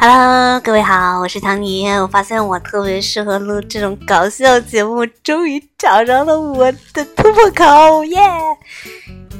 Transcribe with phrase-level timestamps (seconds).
[0.00, 1.88] Hello，各位好，我是唐尼。
[1.88, 8.20] 我发现我特别适合录这种搞笑节目，终于找着了我的突破口，耶！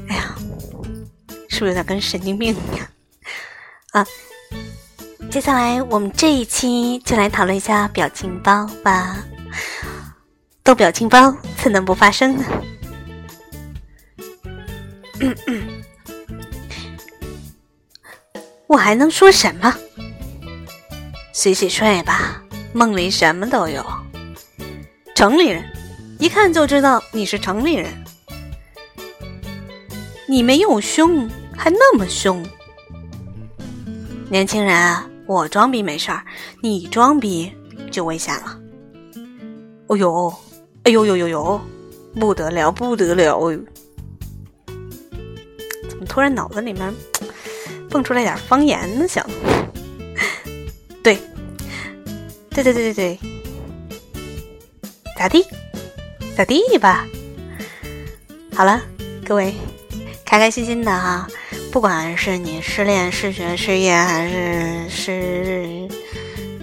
[0.09, 0.35] 哎呀，
[1.49, 2.85] 是不是有点跟神经病一样
[3.93, 4.05] 啊？
[5.31, 9.17] 接下来我们这一期就来讨论一下表情包吧。
[10.65, 11.33] 逗表情包
[11.63, 12.45] 怎能不发生呢？
[18.67, 19.73] 我还能说什么？
[21.39, 22.43] 洗洗睡吧，
[22.73, 23.81] 梦里什么都有。
[25.15, 25.65] 城里人
[26.19, 27.93] 一看就知道你是城里人，
[30.27, 32.45] 你没有胸，还那么凶。
[34.29, 36.25] 年轻人，我装逼没事儿，
[36.61, 37.53] 你装逼
[37.89, 38.59] 就危险了。
[39.87, 40.35] 哦呦，
[40.83, 41.61] 哎呦呦呦呦，
[42.19, 43.39] 不得了不得了！
[45.89, 46.93] 怎么突然脑子里面
[47.89, 49.07] 蹦出来点方言呢？
[49.07, 49.25] 想。
[52.63, 53.19] 对对对对对，
[55.17, 55.47] 咋地？
[56.37, 57.07] 咋地吧？
[58.53, 58.83] 好了，
[59.25, 59.55] 各位，
[60.25, 61.29] 开开心心的哈，
[61.71, 65.89] 不管是你失恋、失学、失业，还是是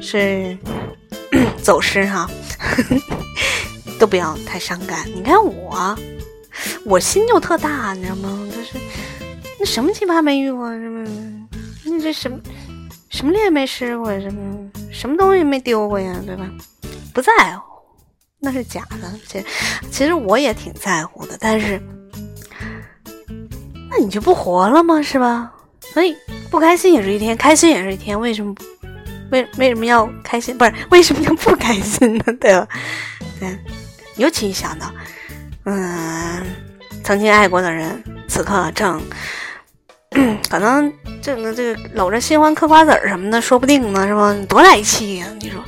[0.01, 0.57] 是
[1.63, 2.29] 走失哈，
[3.97, 5.09] 都不要太伤感。
[5.16, 5.97] 你看我，
[6.83, 8.45] 我心就特大，你知道吗？
[8.53, 8.85] 就是
[9.57, 11.07] 那什么奇葩没遇过，什么
[11.85, 12.38] 那这什么
[13.25, 14.69] 什么也没吃过，什么。
[14.91, 16.47] 什么东西没丢过呀，对吧？
[17.11, 17.81] 不在乎，
[18.39, 19.11] 那是假的。
[19.27, 19.45] 其实，
[19.89, 21.81] 其实我也挺在乎的，但是，
[23.89, 25.01] 那你就不活了吗？
[25.01, 25.51] 是吧？
[25.81, 26.15] 所以
[26.51, 28.17] 不开心也是一天，开心也是一天。
[28.19, 28.53] 为什么？
[29.31, 30.55] 为为什么要开心？
[30.55, 32.23] 不是为什么要不开心呢？
[32.39, 32.67] 对吧？
[33.39, 33.57] 对，
[34.17, 34.93] 尤其想到，
[35.63, 36.45] 嗯，
[37.03, 39.01] 曾经爱过的人，此刻正。
[40.49, 44.35] 可能这个这个搂着新欢嗑瓜子儿什么的，说不定呢，是吧？
[44.47, 45.27] 多来气呀！
[45.39, 45.63] 你说，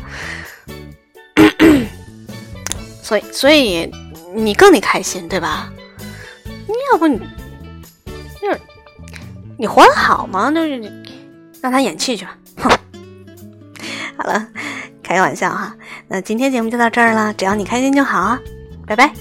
[3.01, 3.91] 所以所以
[4.35, 5.71] 你更得开心，对吧？
[6.45, 7.17] 你要不你
[8.41, 8.59] 就是
[9.57, 10.51] 你活得好吗？
[10.51, 10.79] 就是
[11.61, 12.37] 让他演戏去吧。
[12.57, 12.69] 哼，
[14.17, 14.47] 好了，
[15.01, 15.75] 开个玩笑哈。
[16.07, 18.39] 那今天节目就到这儿了，只要你开心就好啊，
[18.85, 19.11] 拜拜。